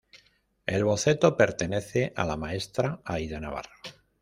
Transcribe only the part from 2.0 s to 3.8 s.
a la Maestra Aída Navarro.